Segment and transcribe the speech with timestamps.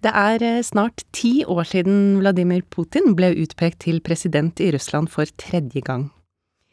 [0.00, 5.10] Det er eh, snart ti år siden Vladimir Putin ble utpekt til president i Russland
[5.12, 6.08] for tredje gang.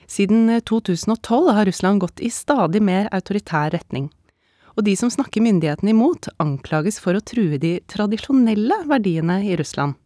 [0.08, 4.08] Siden 2012 eh, har Russland gått i stadig mer autoritær retning.
[4.80, 9.98] Og de som snakker myndighetene imot, anklages for å true de tradisjonelle verdiene i Russland.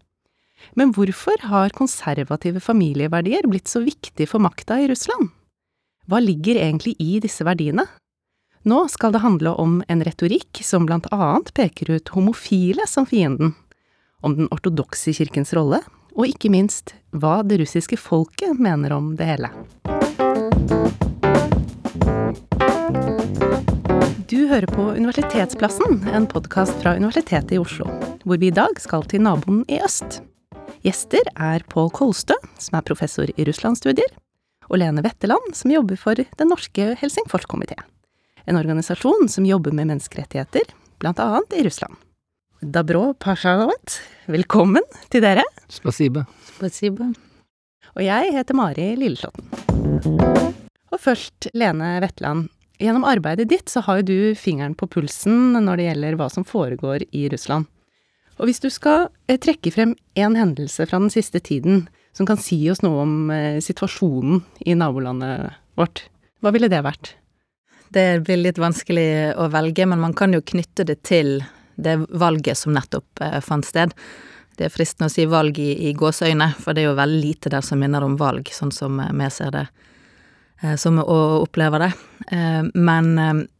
[0.74, 5.30] Men hvorfor har konservative familieverdier blitt så viktig for makta i Russland?
[6.10, 7.86] Hva ligger egentlig i disse verdiene?
[8.64, 13.56] Nå skal det handle om en retorikk som blant annet peker ut homofile som fienden,
[14.22, 15.80] om den ortodokse kirkens rolle,
[16.14, 19.50] og ikke minst hva det russiske folket mener om det hele.
[24.30, 27.88] Du hører på Universitetsplassen, en podkast fra Universitetet i Oslo,
[28.22, 30.20] hvor vi i dag skal til naboen i øst.
[30.86, 34.14] Gjester er Pål Kolstø, som er professor i russlandsstudier,
[34.70, 37.90] og Lene Wetteland, som jobber for Den norske Helsingforskomiteen
[38.46, 40.62] en organisasjon som jobber med menneskerettigheter,
[41.04, 41.96] annet i Russland.
[42.62, 45.44] Dabro Pashalovat, velkommen til dere.
[45.70, 46.26] Spasiba.
[46.46, 47.10] Spasiba.
[47.96, 49.50] Og jeg heter Mari Lilleslåtten.
[50.92, 52.50] Og først, Lene Wetland.
[52.82, 56.46] Gjennom arbeidet ditt så har jo du fingeren på pulsen når det gjelder hva som
[56.48, 57.68] foregår i Russland.
[58.42, 61.86] Og hvis du skal eh, trekke frem én hendelse fra den siste tiden
[62.18, 66.08] som kan si oss noe om eh, situasjonen i nabolandet vårt,
[66.42, 67.16] hva ville det vært?
[67.92, 71.42] Det blir litt vanskelig å velge, men man kan jo knytte det til
[71.76, 73.92] det valget som nettopp eh, fant sted.
[74.56, 77.52] Det er fristende å si valg i, i gåseøyne, for det er jo veldig lite
[77.52, 79.66] der som minner om valg, sånn som eh, vi ser det,
[80.62, 81.92] eh, som vi opplever det.
[82.78, 83.08] Men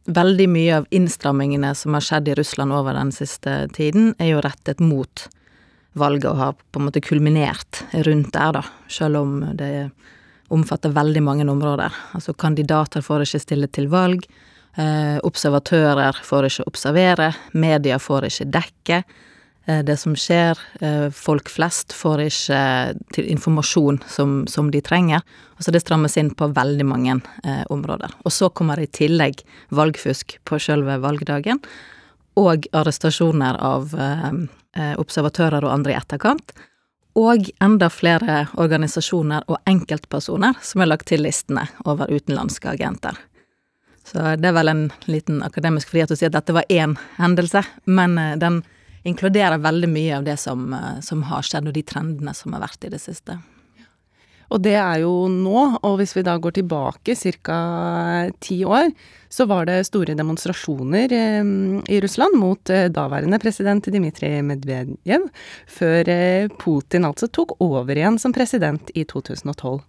[0.06, 4.44] veldig mye av innstrammingene som har skjedd i Russland over den siste tiden, er jo
[4.46, 5.26] rettet mot
[5.98, 9.90] valget og har på en måte kulminert rundt der, da, selv om det er
[10.52, 11.92] omfatter veldig mange områder.
[12.16, 14.24] Altså kandidater får ikke stille til valg,
[14.76, 21.48] eh, observatører får ikke observere, media får ikke dekke eh, det som skjer, eh, folk
[21.52, 25.22] flest får ikke informasjon som, som, de trenger.
[25.56, 28.12] Altså det strammes inn på veldig mange eh, områder.
[28.24, 31.62] Og så kommer det i tillegg valgfusk på sjølve valgdagen,
[32.40, 34.28] og arrestasjoner av eh,
[34.76, 36.54] eh, observatører og andre i etterkant
[37.18, 43.18] og enda flere organisasjoner og enkeltpersoner som er lagt til listene over utenlandske agenter.
[44.08, 47.62] Så det er vel en liten akademisk frihet å si at dette var én hendelse,
[47.84, 48.62] men eh, den
[49.08, 52.64] inkluderer veldig mye av det som, eh, som har skjedd, og de trendene som har
[52.64, 53.38] vært i det siste.
[54.52, 57.58] Og det er jo nå, og hvis vi da går tilbake ca.
[58.40, 58.90] ti år,
[59.32, 61.44] så var det store demonstrasjoner eh,
[61.94, 65.24] i Russland mot eh, daværende president Dmitrij Medvedev,
[65.66, 69.80] før eh, Putin altså tok over igjen som president i 2012.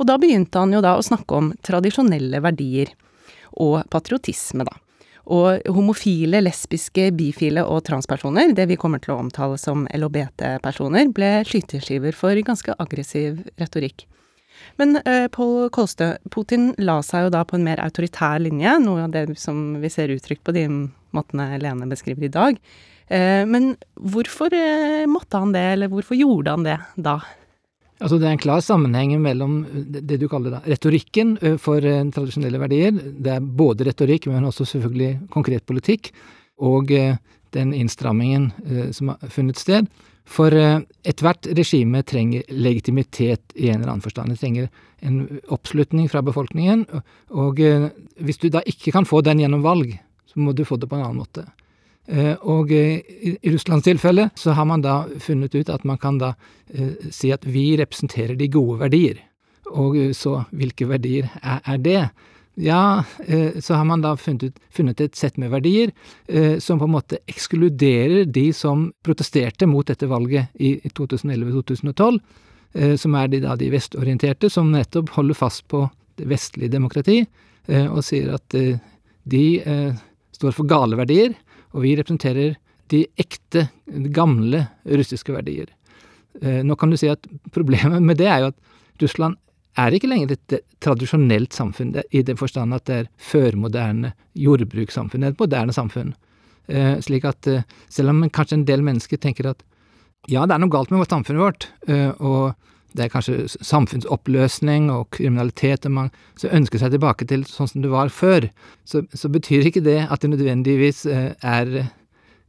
[0.00, 2.90] Og da begynte han jo da å snakke om tradisjonelle verdier,
[3.62, 4.74] og patriotisme, da.
[5.30, 11.34] Og homofile, lesbiske, bifile og transpersoner, det vi kommer til å omtale som LHBT-personer, ble
[11.46, 14.09] skyteskiver for ganske aggressiv retorikk.
[14.80, 19.04] Men uh, Pål Kolstø, Putin la seg jo da på en mer autoritær linje, noe
[19.06, 20.66] av det som vi ser uttrykt på de
[21.16, 22.60] måtene Lene beskriver i dag.
[23.10, 27.18] Uh, men hvorfor uh, måtte han det, eller hvorfor gjorde han det da?
[28.00, 29.58] Altså Det er en klar sammenheng mellom
[29.92, 32.94] det du kaller da, retorikken for tradisjonelle verdier.
[32.96, 36.08] Det er både retorikk, men også selvfølgelig konkret politikk.
[36.64, 36.88] Og
[37.52, 38.46] den innstrammingen
[38.96, 39.92] som har funnet sted.
[40.30, 44.30] For ethvert regime trenger legitimitet i en eller annen forstand.
[44.30, 44.68] Det trenger
[45.02, 46.84] en oppslutning fra befolkningen.
[47.34, 49.96] Og hvis du da ikke kan få den gjennom valg,
[50.30, 51.48] så må du få det på en annen måte.
[52.10, 56.18] Eh, og eh, i Russlands tilfelle så har man da funnet ut at man kan
[56.18, 56.32] da
[56.74, 59.20] eh, si at vi representerer de gode verdier.
[59.70, 62.08] Og så hvilke verdier er det?
[62.60, 63.04] Ja,
[63.60, 65.92] så har man da funnet, funnet et sett med verdier
[66.60, 72.18] som på en måte ekskluderer de som protesterte mot dette valget i 2011-2012,
[73.00, 75.86] som er de da de vestorienterte, som nettopp holder fast på
[76.28, 77.22] vestlige demokrati,
[77.88, 78.58] og sier at
[79.24, 79.44] de
[80.36, 81.32] står for gale verdier,
[81.72, 82.56] og vi representerer
[82.90, 83.68] de ekte,
[84.14, 85.70] gamle russiske verdier.
[86.42, 89.38] Eh, nå kan du si at problemet med det er jo at Russland
[89.78, 95.28] er ikke lenger et tradisjonelt samfunn, i den forstand at det er førmoderne jordbrukssamfunn.
[95.28, 96.14] Et moderne samfunn.
[96.70, 99.62] Eh, slik at eh, selv om kanskje en del mennesker tenker at
[100.28, 101.64] ja, det er noe galt med samfunnet vårt,
[102.20, 102.52] og
[102.96, 106.10] det er kanskje samfunnsoppløsning og kriminalitet, og man
[106.44, 108.48] ønsker seg tilbake til sånn som det var før,
[108.88, 111.90] så, så betyr ikke det at det nødvendigvis eh, er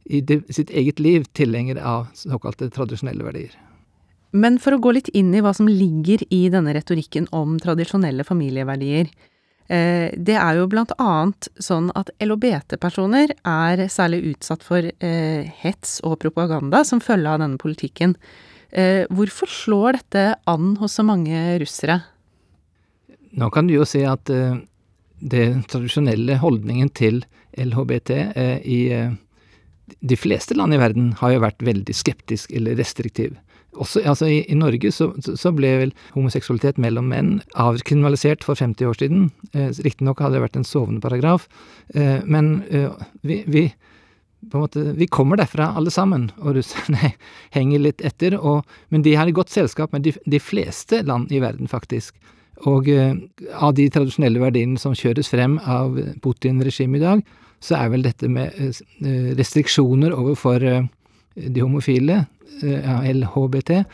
[0.02, 3.54] i det, sitt eget liv tilhenger av såkalte tradisjonelle verdier.
[4.32, 8.24] Men for å gå litt inn i hva som ligger i denne retorikken om tradisjonelle
[8.28, 9.12] familieverdier,
[9.72, 14.84] Det er jo blant annet sånn at LHBT-personer er særlig utsatt for
[15.62, 18.12] hets og propaganda som følge av denne politikken.
[19.08, 22.02] Hvorfor slår dette an hos så mange russere?
[23.32, 24.28] Nå kan du jo si at
[25.22, 27.22] den tradisjonelle holdningen til
[27.58, 29.14] LHBT eh, i eh,
[30.00, 33.36] de fleste land i verden har jo vært veldig skeptisk eller restriktiv.
[33.80, 38.90] Også, altså i, i, Norge så, så, ble vel homoseksualitet mellom menn avkriminalisert for 50
[38.90, 39.30] år siden.
[39.56, 41.46] Eh, Riktignok hadde det vært en sovende paragraf,
[41.94, 42.92] eh, men eh,
[43.24, 43.64] vi, vi,
[44.52, 47.14] måte, vi, kommer derfra alle sammen, og russerne
[47.56, 48.36] henger litt etter.
[48.36, 52.18] Og, men de har i godt selskap med de, de fleste land i verden, faktisk.
[52.68, 53.14] Og eh,
[53.56, 57.24] av de tradisjonelle verdiene som kjøres frem av Putin-regimet i dag,
[57.62, 60.84] så er vel dette med eh, restriksjoner overfor eh,
[61.34, 62.24] de homofile,
[62.62, 63.84] LHBT,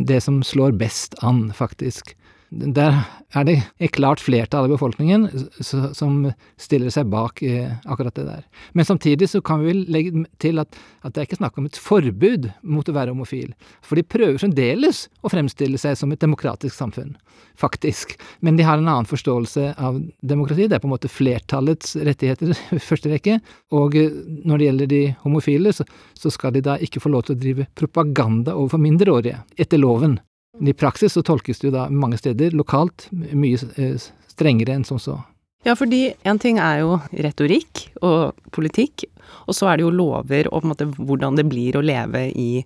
[0.00, 2.16] det som slår best an, faktisk.
[2.52, 2.98] Der
[3.32, 5.24] er det et klart flertall i befolkningen
[5.64, 6.26] som
[6.60, 8.42] stiller seg bak eh, akkurat det der.
[8.76, 11.68] Men samtidig så kan vi vel legge til at, at det er ikke snakk om
[11.70, 13.54] et forbud mot å være homofil.
[13.80, 17.14] For de prøver fremdeles å fremstille seg som et demokratisk samfunn,
[17.56, 18.18] faktisk.
[18.44, 20.66] Men de har en annen forståelse av demokrati.
[20.68, 23.38] Det er på en måte flertallets rettigheter i første rekke.
[23.72, 24.12] Og eh,
[24.44, 27.42] når det gjelder de homofile, så, så skal de da ikke få lov til å
[27.46, 30.20] drive propaganda overfor mindreårige, etter loven.
[30.60, 33.96] I praksis så tolkes det jo da mange steder lokalt mye eh,
[34.28, 35.16] strengere enn som så.
[35.64, 39.06] Ja, fordi en ting er jo retorikk og politikk,
[39.46, 42.26] og så er det jo lover og på en måte hvordan det blir å leve
[42.28, 42.64] i,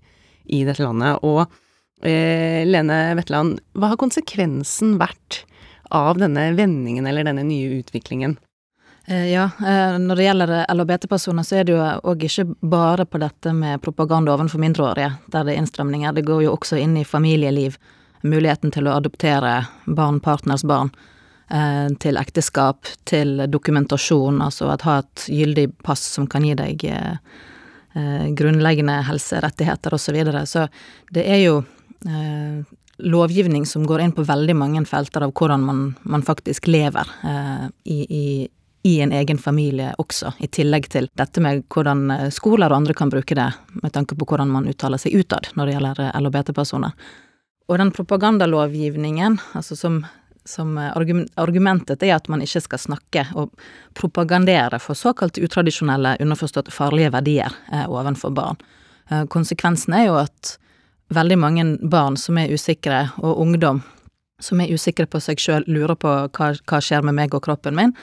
[0.48, 1.20] i dette landet.
[1.22, 1.44] Og
[2.02, 5.44] eh, Lene Wetland, hva har konsekvensen vært
[5.94, 8.38] av denne vendingen eller denne nye utviklingen?
[9.08, 13.20] Eh, ja, eh, når det gjelder LHBT-personer, så er det jo òg ikke bare på
[13.22, 16.14] dette med propaganda overfor mindreårige, der det er innstramninger.
[16.16, 17.76] Det går jo også inn i familieliv.
[18.26, 20.90] Muligheten til å adoptere barn, partners barn,
[21.50, 26.90] eh, til ekteskap, til dokumentasjon, altså at ha et gyldig pass som kan gi deg
[28.36, 30.04] grunnleggende helserettigheter osv.
[30.04, 30.42] Så, videre.
[30.44, 30.66] så
[31.16, 31.54] det er jo
[32.98, 37.66] lovgivning som går inn på veldig mange felter av hvordan man, man faktisk lever eh,
[37.84, 38.26] i, i,
[38.86, 42.94] i en egen familie også, i tillegg til dette med hvordan eh, skoler og andre
[42.94, 43.48] kan bruke det,
[43.82, 46.94] med tanke på hvordan man uttaler seg utad når det gjelder eh, LHBT-personer.
[47.66, 49.98] Og den propagandalovgivningen, altså som,
[50.46, 50.92] som eh,
[51.34, 53.56] argumentet er at man ikke skal snakke og
[53.98, 58.62] propagandere for såkalt utradisjonelle, underforstått farlige verdier eh, overfor barn.
[59.10, 60.54] Eh, konsekvensen er jo at
[61.14, 63.82] veldig mange barn som er usikre, og ungdom
[64.42, 67.76] som er usikre på seg sjøl, lurer på hva, hva skjer med meg og kroppen
[67.78, 67.94] min,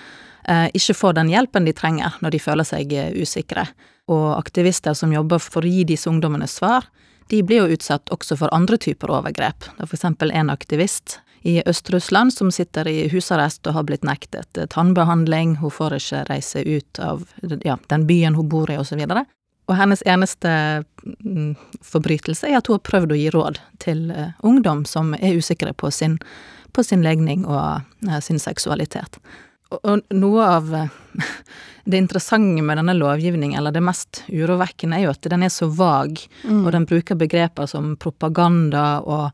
[0.50, 3.68] ikke får den hjelpen de trenger når de føler seg eh, usikre.
[4.12, 6.90] Og aktivister som jobber for å gi disse ungdommene svar,
[7.32, 9.70] de blir jo utsatt også for andre typer overgrep.
[9.70, 14.04] Det er for eksempel en aktivist i Øst-Russland som sitter i husarrest og har blitt
[14.08, 17.24] nektet eh, tannbehandling, hun får ikke reise ut av
[17.64, 19.00] ja, den byen hun bor i, osv.
[19.00, 19.24] Og, så
[19.72, 20.52] og hennes eneste
[21.24, 21.56] mm,
[21.88, 24.10] forbrytelse er at hun har prøvd å gi råd til
[24.44, 26.18] ungdom som er usikre på sin,
[26.76, 27.88] på sin legning og
[28.24, 29.20] sin seksualitet.
[29.74, 30.94] Og noe av eh,
[31.90, 35.70] det interessante med denne lovgivningen, eller det mest urovekkende, er jo at den er så
[35.72, 36.64] vag, mm.
[36.64, 39.30] og den bruker begreper som propaganda og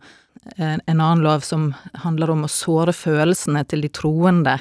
[0.56, 1.74] en, en annen lov som
[2.06, 4.58] handler om å såre følelsene til de troende.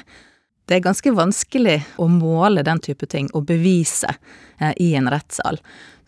[0.69, 4.11] Det er ganske vanskelig å måle den type ting og bevise
[4.59, 5.57] eh, i en rettssal.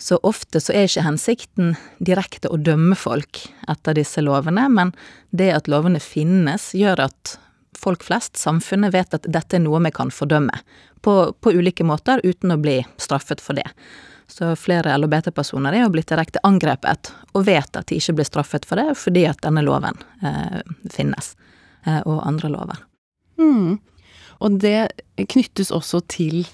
[0.02, 4.94] Så ofte så er ikke hensikten direkte å dømme folk etter disse lovene, men
[5.30, 7.38] det at lovene finnes, gjør at
[7.78, 10.62] folk flest, samfunnet, vet at dette er noe vi kan fordømme.
[11.02, 13.68] På, på ulike måter, uten å bli straffet for det.
[14.32, 18.68] Så flere LHBT-personer er jo blitt direkte angrepet, og vet at de ikke blir straffet
[18.70, 20.62] for det, fordi at denne loven eh,
[20.94, 21.34] finnes,
[21.84, 22.86] eh, og andre lover.
[23.42, 23.82] Mm.
[24.42, 24.92] Og det
[25.34, 26.46] knyttes også til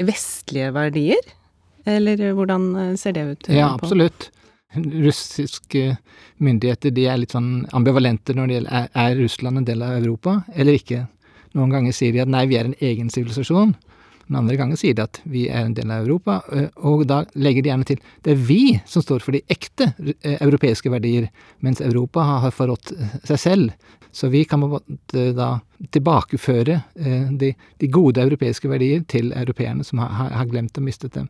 [0.00, 1.20] vestlige verdier?
[1.88, 3.52] Eller hvordan ser det ut?
[3.52, 4.30] Ja, absolutt
[4.74, 5.96] russiske
[6.38, 10.40] myndigheter de er litt sånn ambivalente når det gjelder er, Russland en del av Europa
[10.54, 11.04] eller ikke.
[11.58, 13.74] Noen ganger sier de at nei, vi er en egen sivilisasjon.
[14.30, 16.36] Men andre ganger sier de at vi er en del av Europa,
[16.86, 19.88] og da legger de gjerne til det er vi som står for de ekte
[20.36, 21.26] europeiske verdier,
[21.66, 22.92] mens Europa har forrådt
[23.26, 23.88] seg selv.
[24.14, 24.62] Så vi kan
[25.34, 25.50] da
[25.90, 26.78] tilbakeføre
[27.42, 31.26] de gode europeiske verdier til europeerne som har, har glemt og mistet dem.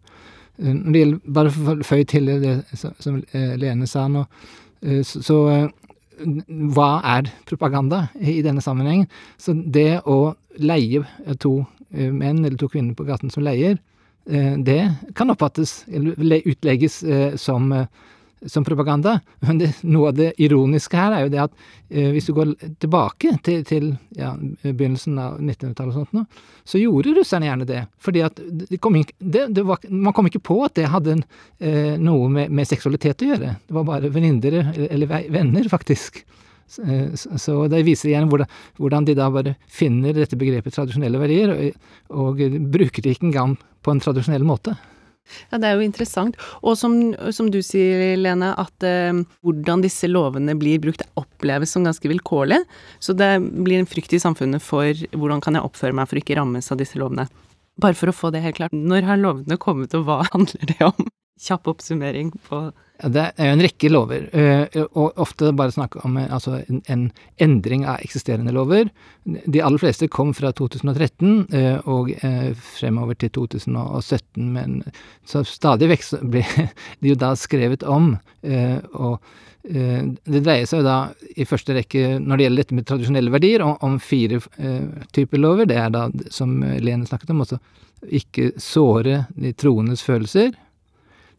[0.58, 4.24] Når det gjelder, bare for å føye til det som eh, Lene sa nå,
[4.84, 5.68] eh, så eh,
[6.74, 9.06] hva er propaganda i denne sammenhengen?
[9.40, 11.06] Så det å leie
[11.40, 13.78] to menn eller to kvinner på gaten som leier,
[14.28, 14.82] det
[15.16, 16.98] kan oppfattes, eller utlegges
[17.40, 17.72] som
[18.46, 19.20] som propaganda.
[19.40, 21.54] Men det, noe av det ironiske her er jo det at
[21.88, 24.32] eh, hvis du går tilbake til, til ja,
[24.62, 26.24] begynnelsen av 1900-tallet og sånt nå,
[26.64, 27.84] så gjorde russerne gjerne det.
[28.00, 33.32] Fordi var, man kom ikke på at det hadde eh, noe med, med, seksualitet å
[33.32, 33.54] gjøre.
[33.66, 36.22] Det var bare venninner, eller venner, faktisk.
[36.70, 41.20] Så, eh, så det viser igjen hvordan, hvordan, de da bare finner dette begrepet tradisjonelle
[41.20, 42.40] verdier, og, og
[42.72, 44.76] bruker det ikke engang på en tradisjonell måte.
[45.50, 46.38] Ja, det er jo interessant.
[46.62, 46.96] Og som,
[47.34, 52.62] som du sier, Lene, at eh, hvordan disse lovene blir brukt, oppleves som ganske vilkårlig.
[53.02, 56.38] Så det blir en frykt i samfunnet for hvordan kan jeg oppføre meg for ikke
[56.40, 57.28] rammes av disse lovene.
[57.80, 60.80] Bare for å få det helt klart, når har lovene kommet, og hva handler det
[60.84, 61.10] om?
[61.40, 62.68] Kjapp oppsummering på
[63.08, 67.06] det er jo en rekke lover, eh, og ofte bare snakk om eh, altså en,
[67.40, 68.90] endring av eksisterende lover.
[69.24, 72.12] De aller fleste kom fra 2013 eh, og
[72.76, 74.80] fremover til 2017, men
[75.28, 76.44] så stadig vekk ble
[77.00, 78.14] de jo da skrevet om.
[78.40, 79.20] Og
[79.60, 80.98] det dreier seg jo da
[81.36, 84.40] i første rekke, når det gjelder dette med tradisjonelle verdier, om, fire
[85.14, 85.68] typer lover.
[85.68, 87.60] Det er da, som Lene snakket om, også
[88.08, 90.69] ikke såre de troendes følelser Eh,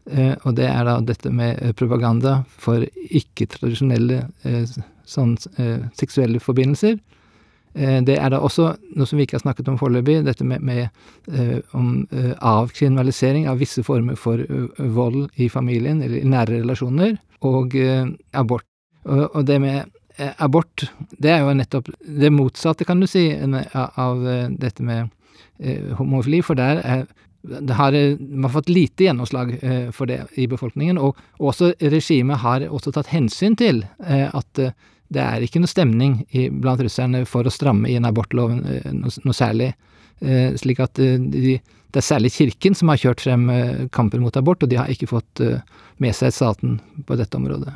[0.09, 5.35] og det er da dette med eh, propaganda for ikke-tradisjonelle eh, sånn,
[5.97, 6.99] seksuelle forbindelser.
[7.71, 8.65] Det er da også
[8.99, 12.01] noe som vi ikke har snakket om foreløpig, dette med, med om
[12.43, 14.43] avkriminalisering av visse former for
[14.91, 17.15] vold i familien, eller i nære relasjoner,
[17.47, 17.75] og
[18.35, 18.67] abort.
[19.07, 24.27] Og, og det med abort, det er jo nettopp det motsatte, kan du si, av
[24.51, 25.07] dette med
[25.99, 27.07] homofili, for der er
[27.41, 32.41] det har, man har fått lite gjennomslag eh, for det i befolkningen, og også regimet
[32.43, 34.75] har også tatt hensyn til eh, at eh,
[35.11, 38.61] det er ikke noe stemning i, blant russerne for å stramme inn abortloven
[38.95, 39.73] noe, noe særlig.
[40.61, 43.43] Slik at de, det er særlig Kirken som har kjørt frem
[43.91, 45.43] kampen mot abort, og de har ikke fått
[45.99, 47.75] med seg staten på dette området.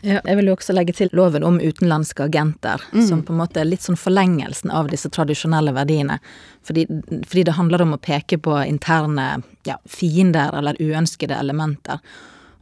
[0.00, 3.02] Ja, jeg vil jo også legge til loven om utenlandske agenter, mm.
[3.04, 6.16] som på en måte er litt sånn forlengelsen av disse tradisjonelle verdiene.
[6.64, 6.86] Fordi,
[7.28, 12.00] fordi det handler om å peke på interne ja, fiender eller uønskede elementer.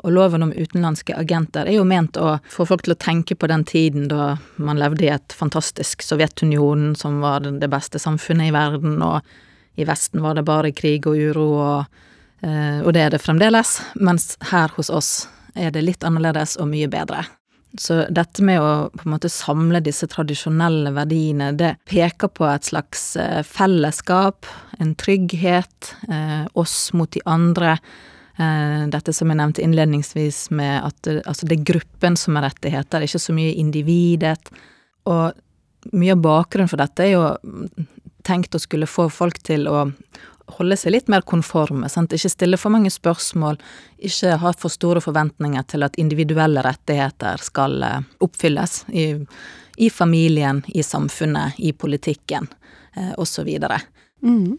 [0.06, 3.50] Og loven om utenlandske agenter er jo ment å få folk til å tenke på
[3.50, 8.54] den tiden da man levde i et fantastisk Sovjetunionen som var det beste samfunnet i
[8.54, 11.98] verden, og i Vesten var det bare krig og uro, og,
[12.42, 13.78] eh, og det er det fremdeles.
[13.94, 15.12] Mens her hos oss
[15.58, 17.24] er det litt annerledes og mye bedre.
[17.76, 22.70] Så dette med å på en måte samle disse tradisjonelle verdiene, det peker på et
[22.70, 24.48] slags eh, fellesskap,
[24.80, 27.76] en trygghet, eh, oss mot de andre.
[28.40, 33.04] Eh, dette som jeg nevnte innledningsvis med at altså det er gruppen som har rettigheter,
[33.04, 34.48] ikke så mye individet.
[35.10, 37.26] Og mye av bakgrunnen for dette er jo
[38.26, 39.84] tenkt å skulle få folk til å
[40.56, 41.88] holde seg litt mer konforme.
[41.92, 42.12] Sant?
[42.14, 43.58] Ikke stille for mange spørsmål,
[43.98, 49.10] ikke ha for store forventninger til at individuelle rettigheter skal eh, oppfylles i,
[49.78, 52.48] i familien, i samfunnet, i politikken
[52.96, 53.50] eh, osv.
[54.22, 54.56] Mm.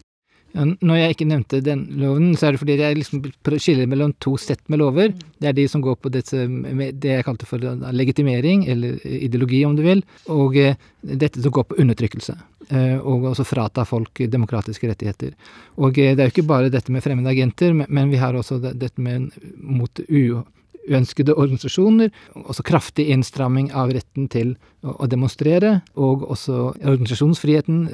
[0.52, 3.22] Når jeg ikke nevnte den loven, så er det fordi jeg liksom
[3.62, 5.12] skiller mellom to sett med lover.
[5.38, 6.46] Det er de som går på dette,
[6.90, 7.62] det jeg kalte for
[7.94, 12.34] legitimering, eller ideologi om du vil, og eh, dette som går på undertrykkelse.
[12.68, 15.36] Eh, og også frata folk demokratiske rettigheter.
[15.78, 18.58] Og eh, det er jo ikke bare dette med fremmede agenter, men vi har også
[18.66, 22.10] dette med mot uønskede organisasjoner,
[22.42, 27.84] også kraftig innstramming av retten til å demonstrere, og også organisasjonsfriheten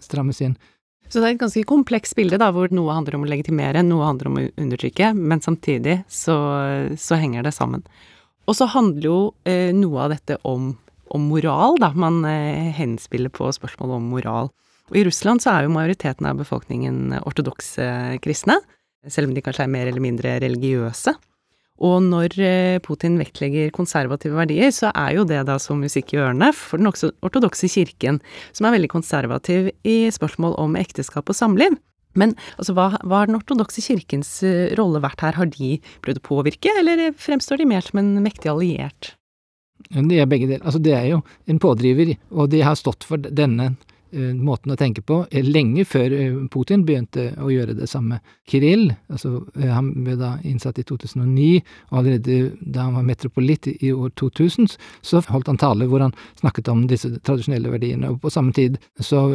[0.00, 0.56] strammes inn.
[1.08, 4.08] Så det er et ganske komplekst bilde, da, hvor noe handler om å legitimere, noe
[4.08, 6.34] handler om å undertrykke, men samtidig så,
[6.98, 7.84] så henger det sammen.
[8.46, 10.72] Og så handler jo eh, noe av dette om,
[11.14, 11.92] om moral, da.
[11.94, 14.50] Man eh, henspiller på spørsmål om moral.
[14.90, 17.86] Og i Russland så er jo majoriteten av befolkningen ortodokse
[18.22, 18.60] kristne,
[19.06, 21.14] selv om de kanskje er mer eller mindre religiøse.
[21.84, 26.20] Og når eh, Putin vektlegger konservative verdier, så er jo det da som musikk i
[26.22, 28.22] ørene for den ortodokse kirken,
[28.56, 31.76] som er veldig konservativ i spørsmål om ekteskap og samliv.
[32.16, 35.36] Men altså, hva, hva har den ortodokse kirkens eh, rolle vært her?
[35.36, 39.12] Har de prøvd å påvirke, eller fremstår de mer som en mektig alliert?
[39.92, 40.64] Det er begge deler.
[40.64, 43.74] Altså, det er jo en pådriver, og de har stått for denne
[44.14, 48.20] måten å tenke på eh, lenge før eh, Putin begynte å gjøre det samme.
[48.48, 53.92] Kirill, altså, han ble da innsatt i 2009, og allerede da han var metropolitt i
[53.92, 58.12] år 2000, så holdt han tale hvor han snakket om disse tradisjonelle verdiene.
[58.12, 59.26] Og på samme tid så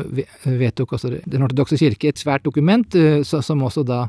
[0.45, 2.95] vedtok også Den ortodokse kirke et svært dokument
[3.27, 4.05] som også da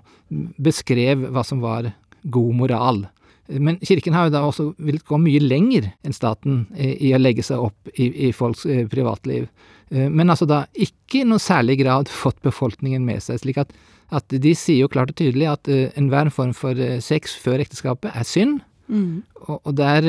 [0.62, 1.90] beskrev hva som var
[2.22, 3.02] god moral.
[3.60, 7.44] Men kirken har jo da også villet gå mye lenger enn staten i å legge
[7.44, 9.48] seg opp i, i folks privatliv.
[9.92, 13.42] Eh, men altså da ikke i noe særlig grad fått befolkningen med seg.
[13.42, 13.72] slik at,
[14.12, 17.64] at de sier jo klart og tydelig at eh, enhver form for uh, sex før
[17.64, 18.60] ekteskapet er synd,
[18.92, 19.22] Mm.
[19.46, 20.04] Og, og, der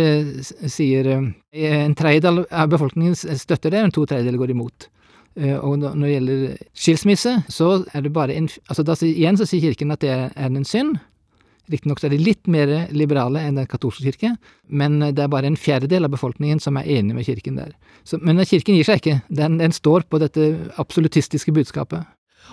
[0.68, 4.88] sier en tredjedel av befolkningen støtter det, men to tredjedeler går imot.
[5.62, 6.42] Og når det gjelder
[6.82, 10.50] skilsmisse, så er det bare en Altså da, igjen så sier Kirken at det er
[10.50, 10.98] en synd.
[11.72, 14.34] Riktignok er de litt mer liberale enn den katolske kirke,
[14.68, 17.72] men det er bare en fjerdedel av befolkningen som er enig med kirken der.
[18.04, 19.22] Så, men kirken gir seg ikke.
[19.30, 20.52] Den, den står på dette
[20.82, 22.04] absolutistiske budskapet.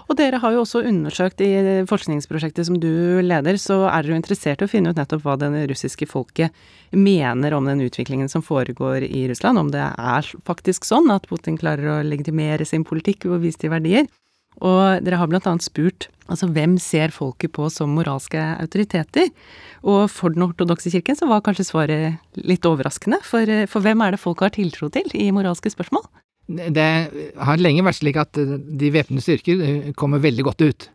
[0.09, 1.51] Og dere har jo også undersøkt i
[1.91, 5.51] forskningsprosjektet som du leder, så er dere interessert i å finne ut nettopp hva det
[5.71, 6.55] russiske folket
[6.95, 11.59] mener om den utviklingen som foregår i Russland, om det er faktisk sånn at Putin
[11.61, 14.09] klarer å legitimere sin politikk og vise til verdier.
[14.61, 19.31] Og dere har annet spurt altså hvem ser folket på som moralske autoriteter?
[19.83, 24.15] Og for den ortodokse kirken så var kanskje svaret litt overraskende, for, for hvem er
[24.15, 26.07] det folk har tiltro til i moralske spørsmål?
[26.51, 26.87] Det
[27.39, 30.87] har lenge vært slik at de væpnede styrker eh, kommer veldig godt ut,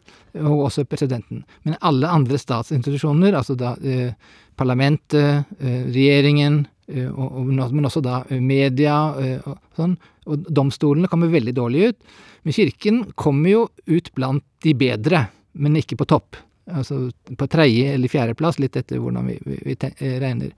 [0.42, 1.46] og også presidenten.
[1.64, 4.12] Men alle andre statsinstitusjoner, altså da eh,
[4.60, 6.75] parlamentet, eh, regjeringen, eh,
[7.10, 9.96] og, men også da media eh, og sånn,
[10.30, 12.18] og domstolene kommer veldig dårlig ut.
[12.46, 15.26] Men Kirken kommer jo ut blant de bedre,
[15.58, 16.38] men ikke på topp.
[16.66, 20.54] Altså på tredje eller fjerdeplass, litt etter hvordan vi, vi, vi eh, regner.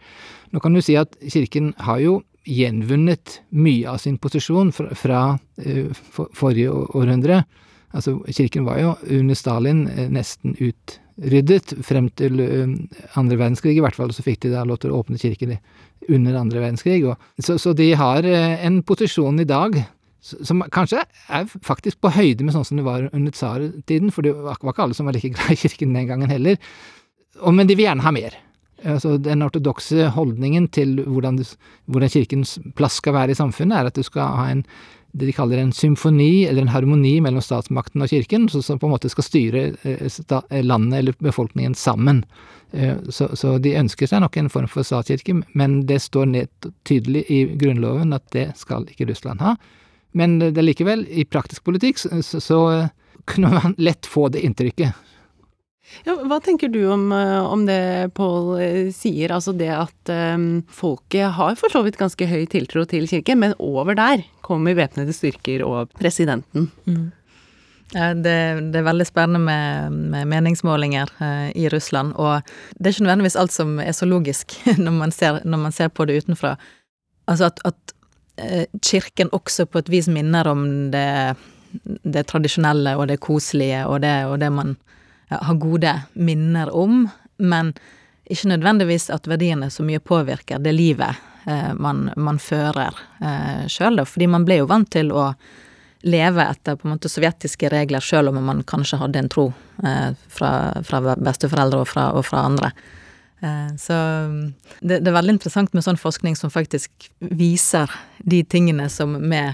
[0.51, 5.21] Nå kan du si at Kirken har jo gjenvunnet mye av sin posisjon fra, fra
[6.15, 7.41] for, forrige århundre.
[7.95, 9.83] Altså, Kirken var jo under Stalin
[10.15, 12.71] nesten nesten utryddet frem til uh,
[13.19, 15.57] andre verdenskrig, i hvert fall, så fikk de da lov til å åpne kirken
[16.07, 17.03] under andre verdenskrig.
[17.43, 19.79] Så, så de har en posisjon i dag
[20.27, 24.33] som kanskje er faktisk på høyde med sånn som det var under tsartiden, for det
[24.35, 26.59] var ikke alle som var like glad i kirken den gangen heller.
[27.41, 28.35] Og, men de vil gjerne ha mer.
[28.85, 31.45] Altså, den ortodokse holdningen til hvordan, du,
[31.89, 34.65] hvordan, kirkens plass skal være i samfunnet, er at du skal ha en
[35.17, 38.93] det de kaller en symfoni, eller en harmoni mellom statsmakten og kirken, som på en
[38.93, 42.23] måte skal styre eh, eh, landet eller befolkningen sammen.
[42.71, 47.25] Eh, så, de ønsker seg nok en form for statskirke, men det står ned tydelig
[47.33, 49.55] i Grunnloven at det skal ikke Russland ha.
[50.17, 52.61] Men det er likevel, i praktisk politikk, så, så
[53.27, 55.03] kunne man lett få det inntrykket.
[56.03, 61.55] Ja, hva tenker du om, om det Pål sier, altså det at um, folket har
[61.55, 65.93] for så vidt ganske høy tiltro til kirken, men over der kommer væpnede styrker og
[65.99, 66.71] presidenten?
[66.87, 67.11] Mm.
[67.93, 68.33] Det,
[68.73, 72.41] det, er veldig spennende med, med meningsmålinger uh, i Russland, og
[72.75, 75.87] det er ikke nødvendigvis alt som er så logisk når man ser, når man ser
[75.87, 76.57] på det utenfra.
[77.27, 77.95] Altså at, at
[78.37, 81.35] Eh, kirken også på et vis minner om det,
[82.05, 84.75] det tradisjonelle og det koselige og det, og det man
[85.31, 87.07] har gode minner om,
[87.37, 87.73] men
[88.29, 91.26] ikke nødvendigvis at verdiene så mye påvirker det livet eh,
[91.79, 95.29] man, man, fører eh, sjøl, fordi man ble jo vant til å
[96.07, 99.47] leve etter på en måte sovjetiske regler, sjøl om man kanskje hadde en tro
[99.83, 100.51] eh, fra,
[100.85, 102.71] fra besteforeldre og fra, og fra andre.
[103.39, 104.43] Eh, så mm,
[104.79, 109.45] det, det, er veldig interessant med sånn forskning som faktisk viser de tingene som vi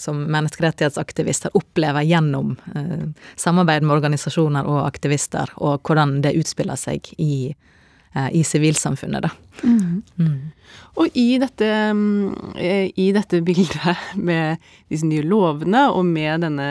[0.00, 7.10] som menneskerettighetsaktivister opplever gjennom eh, samarbeid med organisasjoner og aktivister, og hvordan det utspiller seg
[7.20, 7.72] i, eh,
[8.14, 9.30] i sivilsamfunnet, da.
[9.64, 10.02] Mm.
[10.20, 10.52] Mm.
[11.02, 12.54] Og i dette, mm,
[12.94, 16.68] i dette bildet med disse nye lovene, og med denne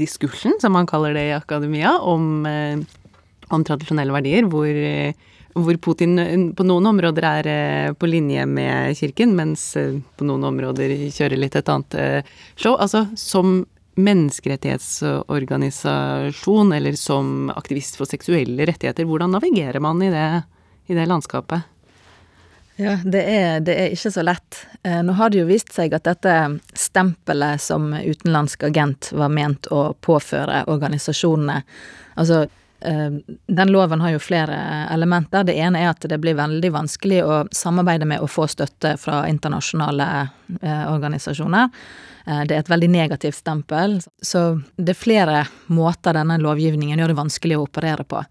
[0.00, 4.72] diskursen, som man kaller det i akademia, om, om tradisjonelle verdier, hvor
[5.62, 10.28] hvor Putin eh, på noen områder er eh, på linje med kirken, mens eh, på
[10.28, 12.76] noen områder kjører litt et annet show.
[12.76, 13.62] Altså som
[13.98, 20.42] menneskerettighetsorganisasjon, eller som aktivist for seksuelle rettigheter, hvordan navigerer man i det,
[20.86, 21.60] i det landskapet?
[22.78, 24.54] Ja, det er, det er, ikke så lett.
[24.86, 29.98] Nå har det jo vist seg at dette stempelet som utenlandsk agent var ment å
[29.98, 31.58] påføre organisasjonene
[32.18, 32.48] Altså Eh,
[33.46, 34.56] den loven har jo flere
[34.90, 35.44] elementer.
[35.44, 39.24] Det ene er at det blir veldig vanskelig å samarbeide med å få støtte fra
[39.28, 40.08] internasjonale
[40.62, 41.72] eh, organisasjoner.
[42.26, 43.98] Eh, det er et veldig negativt stempel.
[44.22, 48.22] Så det er flere måter denne lovgivningen gjør det vanskelig å operere på.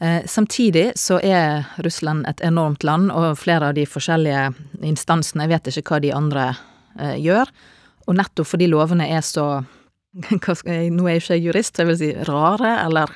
[0.00, 4.46] Samtidig så er Russland et enormt land, og flere av de forskjellige
[4.88, 6.46] instansene vet ikke hva de andre
[7.20, 7.52] gjør.
[8.08, 9.44] Og nettopp fordi lovene er så
[10.16, 13.12] Nå er jeg ikke jurist, så jeg vil si rare, eller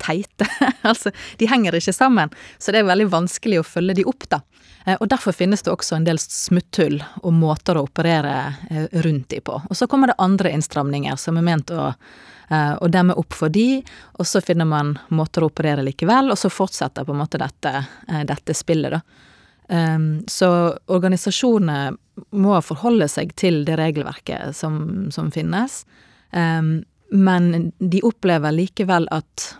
[0.00, 0.48] teite.
[0.90, 4.42] altså, de henger ikke sammen, så det er veldig vanskelig å følge de opp, da.
[4.86, 8.34] Eh, og derfor finnes det også en del smutthull og måter å operere
[8.70, 9.60] eh, rundt de på.
[9.68, 11.90] Og så kommer det andre innstramninger som er ment å,
[12.48, 13.82] eh, å demme opp for de,
[14.18, 17.74] og så finner man måter å operere likevel, og så fortsetter på en måte dette,
[18.28, 19.26] dette spillet, da.
[19.70, 21.92] Ehm, så organisasjonene
[22.34, 25.84] må forholde seg til det regelverket som, som finnes.
[26.34, 29.52] Um, men de opplever likevel at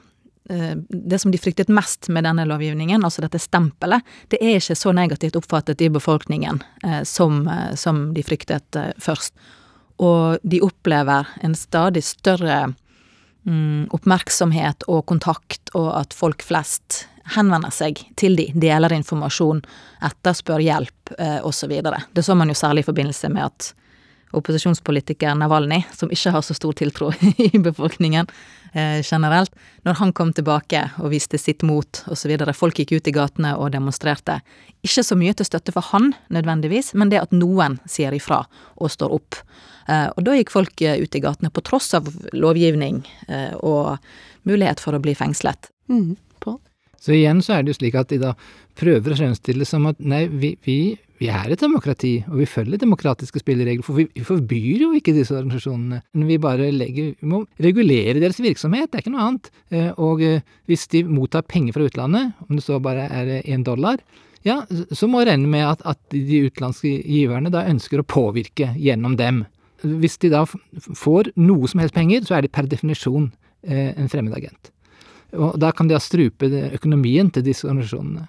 [0.89, 4.93] det som de fryktet mest med denne lovgivningen, altså dette stempelet, det er ikke så
[4.97, 6.59] negativt oppfattet i befolkningen
[7.07, 7.45] som,
[7.79, 9.37] som de fryktet først.
[10.01, 12.73] Og de opplever en stadig større
[13.45, 17.05] mm, oppmerksomhet og kontakt, og at folk flest
[17.37, 19.61] henvender seg til de, deler informasjon,
[20.07, 21.77] etterspør hjelp eh, osv.
[22.13, 23.71] Det så man jo særlig i forbindelse med at
[24.37, 27.11] opposisjonspolitiker Navalny, som ikke har så stor tiltro
[27.51, 28.31] i befolkningen
[28.73, 29.55] eh, generelt,
[29.87, 32.33] når han kom tilbake og viste sitt mot osv.
[32.57, 34.41] Folk gikk ut i gatene og demonstrerte.
[34.87, 38.43] Ikke så mye til støtte for han nødvendigvis, men det at noen sier ifra
[38.77, 39.43] og står opp.
[39.89, 43.97] Eh, og da gikk folk eh, ut i gatene på tross av lovgivning eh, og
[44.49, 45.73] mulighet for å bli fengslet.
[45.91, 46.17] Mm,
[47.01, 48.35] så igjen så er det jo slik at de da
[48.79, 50.77] prøver å fremstille som at nei, vi, vi,
[51.21, 55.37] vi, er et demokrati, og vi følger demokratiske spilleregler, for vi, forbyr jo ikke disse
[55.37, 56.01] organisasjonene.
[56.17, 59.53] Men vi bare legger Vi må regulere deres virksomhet, det er ikke noe annet.
[60.01, 60.25] Og
[60.71, 64.01] hvis de mottar penger fra utlandet, om det så bare er én dollar,
[64.47, 64.63] ja,
[64.97, 69.45] så må regne med at, at de utenlandske giverne da ønsker å påvirke gjennom dem.
[69.85, 73.31] Hvis de da får noe som helst penger, så er de per definisjon
[73.67, 74.73] eh, en fremmedagent.
[75.37, 78.27] Og da kan de da strupe økonomien til disse organisasjonene.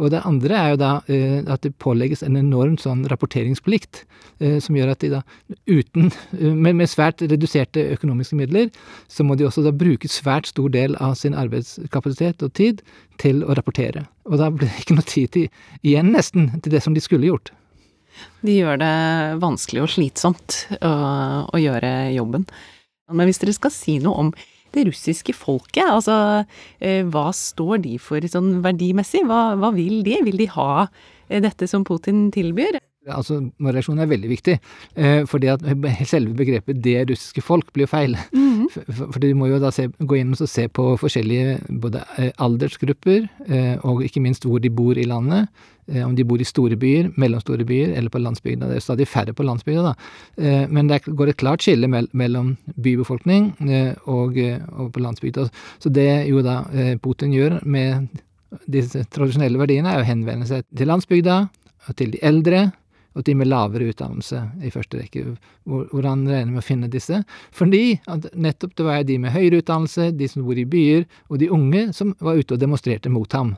[0.00, 4.02] Og det andre er jo da eh, at det pålegges en enorm sånn rapporteringsplikt,
[4.40, 5.20] eh, som gjør at de da
[5.68, 8.70] uten med, med, svært reduserte økonomiske midler,
[9.12, 12.80] så må de også da bruke svært stor del av sin arbeidskapasitet og tid
[13.20, 14.06] til å rapportere.
[14.30, 15.50] Og da blir det ikke noe tid til,
[15.84, 17.52] igjen nesten til det som de skulle gjort.
[18.44, 18.94] De gjør det
[19.42, 20.92] vanskelig og slitsomt å,
[21.48, 22.48] å gjøre jobben.
[23.12, 24.32] Men hvis dere skal si noe om
[24.76, 26.16] det russiske folket, altså
[26.80, 29.24] eh, hva står de for sånn verdimessig?
[29.28, 30.20] Hva, hva vil de?
[30.26, 30.86] Vil de ha
[31.28, 32.80] eh, dette som Putin tilbyr?
[33.10, 34.58] Altså, Reaksjonen er veldig viktig,
[34.94, 35.64] eh, fordi at
[36.06, 38.16] selve begrepet 'det russiske folk' blir jo feil.
[38.32, 38.68] Mm -hmm.
[38.92, 42.04] For, for de må jo da se, gå inn og se på forskjellige både
[42.38, 43.28] aldersgrupper,
[43.82, 45.48] og ikke minst hvor de bor i landet.
[45.88, 48.68] Eh, om de bor i store byer, mellomstore byer eller på landsbygda.
[48.70, 49.94] Det er stadig færre på landsbygda, da.
[50.38, 55.48] Eh, men det går et klart skille mellom bybefolkning eh, og, og på landsbygda.
[55.82, 56.62] Så det jo da
[57.02, 58.22] Putin gjør med
[58.70, 61.40] disse tradisjonelle verdiene, er å henvende seg til landsbygda,
[61.88, 62.68] og til de eldre,
[63.14, 65.24] og de med lavere utdannelse i første rekke,
[65.68, 67.22] hvor, hvor, han regner med å finne disse.
[67.54, 71.42] Fordi at nettopp det var de med høyere utdannelse, de som bor i byer, og
[71.42, 73.56] de unge som var ute og demonstrerte mot ham.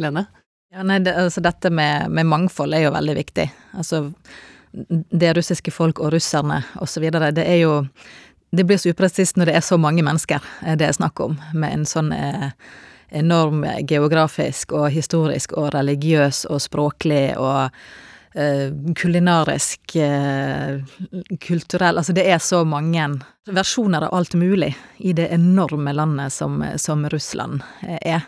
[0.00, 0.26] Lene?
[0.74, 3.46] Ja, nei, det, altså dette med, med, mangfold er jo veldig viktig.
[3.80, 4.10] Altså
[4.72, 7.08] det russiske folk og russerne osv.
[7.08, 7.86] Det er jo
[8.50, 10.40] Det blir så upresist når det er så mange mennesker
[10.78, 12.52] det er snakk om, med en sånn eh,
[13.10, 17.74] enorm geografisk og historisk og religiøs og språklig og
[18.96, 20.82] kulinarisk, eh,
[21.40, 23.06] kulturell Altså det er så mange
[23.48, 27.62] versjoner av alt mulig i det enorme landet som, som Russland
[28.02, 28.26] er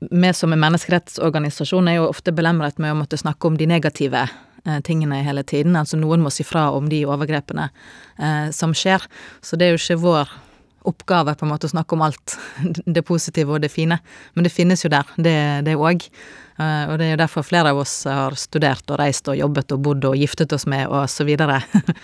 [0.00, 4.22] vi som en menneskerettsorganisasjon er jo ofte belemret med å måtte snakke om de negative
[4.24, 5.76] eh, tingene hele tiden.
[5.76, 7.68] Altså noen må si fra om de overgrepene
[8.16, 9.04] eh, som skjer.
[9.44, 10.32] Så det er jo ikke vår
[10.88, 12.36] oppgave på en måte å snakke om alt
[12.96, 14.00] det positive og det fine.
[14.34, 16.06] Men det finnes jo der, det òg.
[16.60, 19.76] Eh, og det er jo derfor flere av oss har studert og reist og jobbet
[19.76, 21.62] og bodd og giftet oss med og så videre.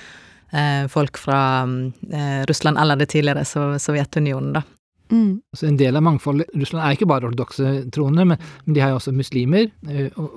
[0.54, 3.42] Eh, folk fra eh, Russland eller det tidligere
[3.82, 4.60] Sovjetunionen, da.
[5.10, 5.40] Mm.
[5.54, 8.90] Altså en del av mangfoldet Russland er ikke bare ortodokse troende, men, men, de har
[8.92, 9.68] jo også muslimer.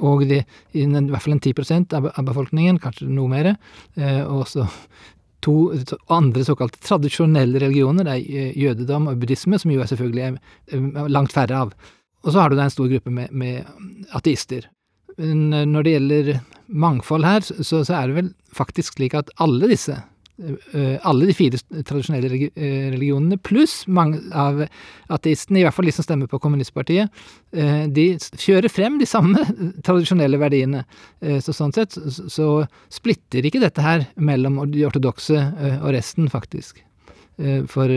[0.05, 0.43] Og de,
[0.77, 3.53] i hvert fall en 10 av, av befolkningen, kanskje noe mer.
[3.97, 4.67] Eh, og også
[5.45, 5.55] to
[6.11, 8.07] andre såkalte tradisjonelle religioner.
[8.07, 11.73] Det er eh, jødedom og buddhisme, som jo er selvfølgelig er langt færre av.
[12.25, 13.65] Og så har du da en stor gruppe med, med
[14.17, 14.67] ateister.
[15.19, 16.29] Når det gjelder
[16.67, 20.18] mangfold her, så, så er det vel faktisk slik at alle disse Eh,
[21.03, 24.61] alle de fire tradisjonelle eh, religionene, pluss mange av
[25.11, 27.11] ateistene, i hvert fall de som stemmer på kommunistpartiet,
[27.51, 28.07] eh, de
[28.39, 29.43] kjører frem de samme
[29.85, 30.85] tradisjonelle verdiene.
[31.43, 32.49] Så sånn sett så
[32.93, 35.41] splitter ikke dette her mellom de ortodokse
[35.81, 36.79] og resten, faktisk.
[37.71, 37.91] For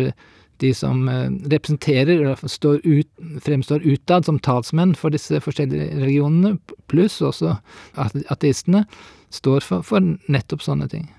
[0.63, 1.07] de som
[1.51, 3.09] representerer, eller ut,
[3.43, 6.57] fremstår utad som talsmenn for disse forskjellige religionene,
[6.91, 7.57] pluss også
[7.99, 8.85] ateistene,
[9.33, 11.11] står for, for nettopp sånne ting.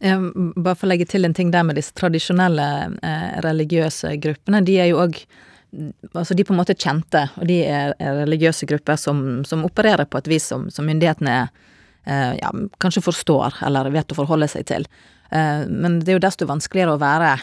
[0.00, 2.66] Bare for å legge til en ting der med disse tradisjonelle
[3.00, 4.64] eh, religiøse gruppene.
[4.66, 5.20] De er jo òg
[6.14, 10.06] Altså, de på en måte kjente, og de er, er religiøse grupper som, som, opererer
[10.08, 14.64] på et vis som, som myndighetene eh, ja, kanskje forstår, eller vet å forholde seg
[14.70, 14.86] til.
[15.34, 17.34] Eh, men det er jo desto vanskeligere å være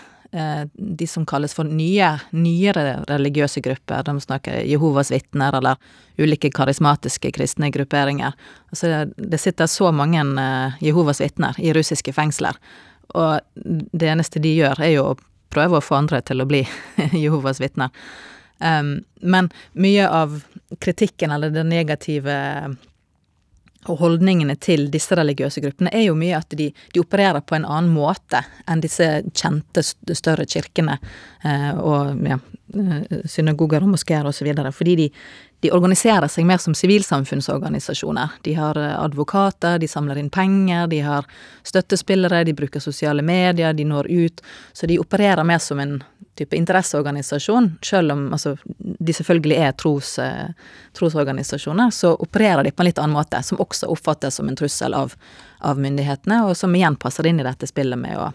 [0.74, 4.02] de som kalles for nye, nyere religiøse grupper.
[4.08, 5.78] De snakker Jehovas vitner eller
[6.18, 8.34] ulike karismatiske kristne grupperinger.
[8.74, 12.58] Altså, det sitter så mange eh, Jehovas vitner i russiske fengsler,
[13.14, 15.18] og det eneste de gjør, er jo å
[15.54, 16.64] prøve å få andre til å bli
[17.24, 17.94] Jehovas vitner.
[18.64, 20.40] Um, men mye av
[20.82, 22.36] kritikken eller det negative
[23.90, 27.68] og holdningene til disse religiøse gruppene er jo mye at de, de opererer på en
[27.68, 30.98] annen måte enn disse kjente, større kirkene
[31.44, 32.40] eh, og ja,
[32.76, 34.52] eh, synagoger og moskeer osv.
[34.76, 35.10] Fordi de,
[35.64, 38.40] de organiserer seg mer som sivilsamfunnsorganisasjoner.
[38.44, 41.28] De har eh, advokater, de samler inn penger, de har
[41.64, 44.44] støttespillere, de bruker sosiale medier, de når ut.
[44.74, 46.02] Så de opererer mer som en
[46.36, 50.52] type interesseorganisasjon, selv om altså, de selvfølgelig er tros, eh,
[51.00, 54.98] trosorganisasjoner, så opererer de på en litt annen måte, som også oppfattes som en trussel
[54.98, 55.16] av,
[55.64, 58.34] av myndighetene, og som igjen passer inn i dette spillet med å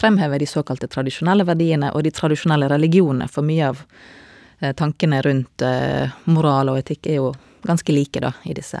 [0.00, 3.84] fremheve de såkalte tradisjonelle verdiene og de tradisjonelle religionene, for mye av
[4.78, 7.30] tankene rundt eh, moral og etikk er jo
[7.66, 8.80] ganske like da, i disse,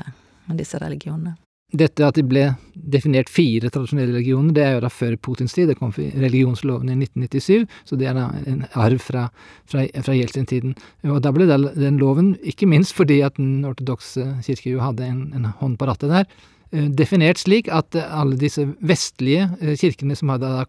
[0.58, 1.36] disse religionene.
[1.72, 5.70] Dette at det ble definert fire tradisjonelle religioner, det er jo da før Putins tid.
[5.70, 9.22] Det kom religionsloven i 1997, så det er da en arv fra,
[9.64, 10.74] fra, fra Jeltsin-tiden.
[11.08, 15.30] Og da ble den loven, ikke minst fordi at den ortodokse kirke jo hadde en,
[15.38, 16.28] en hånd på rattet der,
[16.72, 20.64] Eh, definert slik at eh, alle disse vestlige eh, kirkene som hadde da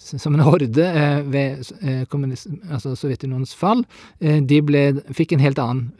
[0.00, 0.86] som en horde
[1.30, 1.64] ved
[2.72, 3.84] altså Sovjetunionens fall,
[4.20, 4.84] de ble,
[5.14, 5.90] fikk en helt annen,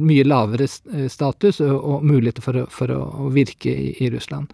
[0.00, 0.68] mye lavere
[1.12, 4.52] status og muligheter for å, for å virke i, i Russland.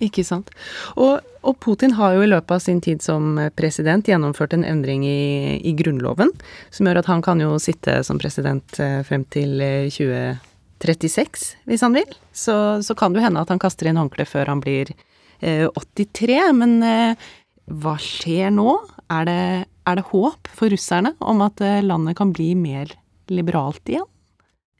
[0.00, 0.48] Ikke sant.
[0.96, 5.04] Og, og, Putin har jo i løpet av sin tid som president gjennomført en endring
[5.04, 6.32] i, i Grunnloven,
[6.72, 9.60] som gjør at han kan jo sitte som president frem til
[9.92, 12.16] 2036, hvis han vil.
[12.32, 14.94] Så, så kan det jo hende at han kaster inn håndkleet før han blir
[15.44, 16.40] eh, 83.
[16.56, 17.28] Men eh,
[17.70, 18.74] hva skjer nå?
[19.10, 19.42] Er det,
[19.88, 22.92] er det, håp for russerne om at eh, landet kan bli mer
[23.30, 24.06] liberalt igjen?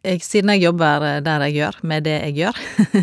[0.06, 2.60] Jeg, siden jeg jobber eh, der jeg gjør, med det jeg gjør,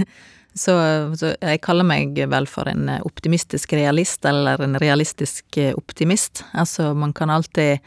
[0.64, 0.76] så,
[1.20, 6.46] så, jeg kaller meg vel for en optimistisk realist, eller en realistisk eh, optimist.
[6.54, 7.80] Altså, man kan alltid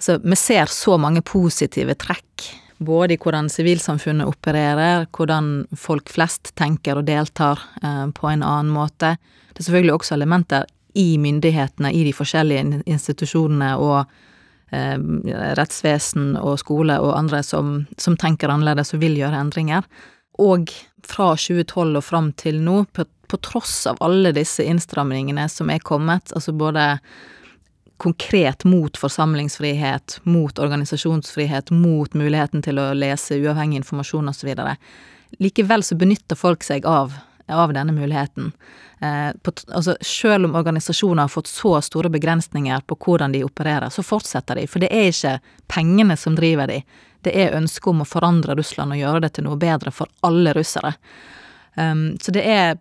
[0.00, 2.46] Altså, vi ser så mange positive trekk
[2.80, 8.72] både i hvordan sivilsamfunnet opererer, hvordan folk flest tenker og deltar eh, på en annen
[8.72, 9.18] måte.
[9.52, 13.98] Det er selvfølgelig også elementer i myndighetene, i de forskjellige institusjonene og
[14.72, 14.96] eh,
[15.58, 19.86] rettsvesen og skole og andre som, som, tenker annerledes og vil gjøre endringer.
[20.40, 20.72] Og
[21.06, 25.82] fra 2012 og fram til nå, på, på tross av alle disse innstramningene som er
[25.84, 26.96] kommet, altså både
[28.00, 34.54] konkret mot forsamlingsfrihet, mot organisasjonsfrihet, mot muligheten til å lese uavhengig informasjon osv.
[35.38, 37.12] Likevel så benytter folk seg av,
[37.54, 38.52] av denne muligheten.
[39.00, 43.88] Eh, på, altså, selv om organisasjoner har fått så store begrensninger på hvordan de opererer,
[43.88, 44.66] så fortsetter de.
[44.68, 45.38] For det er ikke
[45.72, 46.82] pengene som driver de.
[47.24, 50.52] Det er ønsket om å forandre Russland og gjøre det til noe bedre for alle
[50.56, 50.94] russere.
[51.76, 52.78] Um, så det er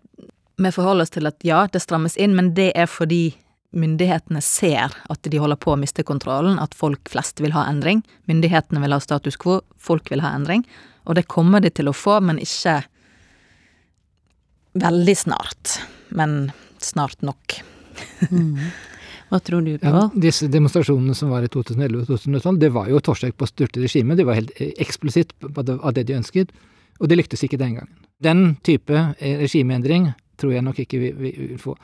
[0.59, 3.31] Vi forholder oss til at ja, det strammes inn, men det er fordi
[3.71, 8.01] myndighetene ser at de holder på å miste kontrollen, at folk flest vil ha endring.
[8.27, 10.65] Myndighetene vil ha status quo, folk vil ha endring.
[11.07, 12.81] Og det kommer de til å få, men ikke
[14.73, 15.79] veldig snart.
[16.09, 16.51] Men
[16.83, 17.59] snart nok.
[18.29, 18.69] mm.
[19.29, 19.85] Hva tror du på?
[19.85, 23.45] Ja, disse demonstrasjonene som var i 2011 og 2012, det var jo et forsøk på
[23.45, 24.17] å styrte regimet.
[24.17, 26.53] Det var helt eksplisitt av det de ønsket,
[26.97, 27.93] og det lyktes ikke den gangen.
[28.19, 31.75] Den type eh, regimeendring tror jeg nok ikke vi vil få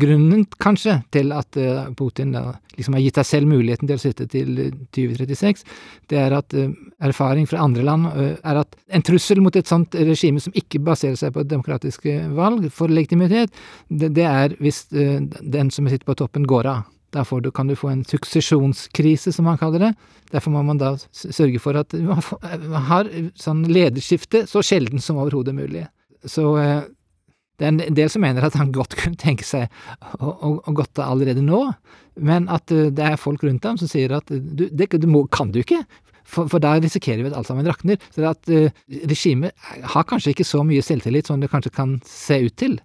[0.00, 2.42] grunnen, kanskje, til at uh, Putin da,
[2.76, 4.58] liksom har gitt seg selv muligheten til å sitte til
[4.96, 5.64] 2036,
[6.12, 6.72] det er at uh,
[7.06, 11.16] erfaring fra andre land er at en trussel mot et sånt regime som ikke baserer
[11.20, 13.54] seg på demokratiske valg for legitimitet,
[13.88, 16.84] det, er hvis den som sitter på toppen, går av.
[17.14, 19.92] Derfor kan du få en suksesjonskrise, som man kaller det.
[20.32, 25.54] Derfor må man da sørge for at man har sånn lederskifte så sjelden som overhodet
[25.56, 25.86] mulig.
[26.26, 26.50] Så
[27.56, 29.70] det er en del som mener at han godt kunne tenke seg
[30.18, 31.62] å, å, å godte allerede nå,
[32.16, 35.08] men at uh, det er folk rundt ham som sier at uh, du, det, det
[35.10, 35.82] må, kan du ikke,
[36.26, 38.00] for, for, da risikerer vi at alt sammen rakner.
[38.10, 38.68] Så at uh,
[39.06, 39.54] regimet
[39.94, 42.78] har kanskje ikke så mye selvtillit som det kanskje kan se ut til.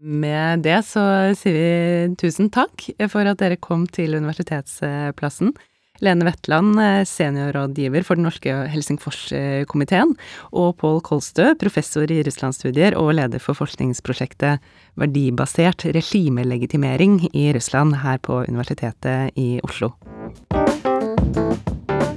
[0.00, 1.02] Med det så
[1.36, 5.52] sier vi tusen takk for at dere kom til Universitetsplassen.
[6.00, 10.16] Lene Wetland, eh, seniorrådgiver for den norske Helsingforskomiteen,
[10.52, 14.64] og Pål Kolstø, professor i russlandsstudier og leder for forskningsprosjektet
[15.00, 19.92] Verdibasert regimelegitimering i Russland her på Universitetet i Oslo.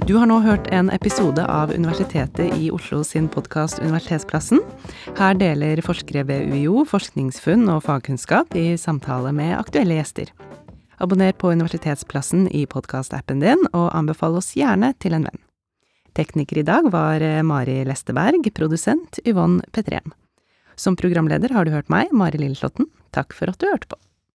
[0.04, 4.60] Du har nå hørt en episode av Universitetet i Oslo sin podkast Universitetsplassen.
[5.16, 10.28] Her deler forskere ved UiO forskningsfunn og fagkunnskap i samtale med aktuelle gjester.
[11.04, 15.40] Abonner på Universitetsplassen i podkastappen din, og anbefal oss gjerne til en venn.
[16.16, 20.14] Tekniker i dag var eh, Mari Lesteberg, produsent Yvonne Petrén.
[20.80, 22.88] Som programleder har du hørt meg, Mari Lilleslåtten.
[23.12, 23.98] Takk for at du hørte på.